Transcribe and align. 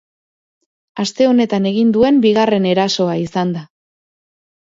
Aste 1.03 1.25
honetan 1.31 1.67
egin 1.71 1.91
duen 1.97 2.17
bigarren 2.23 2.65
erasoa 2.71 3.19
izan 3.27 3.55
da. 3.59 3.61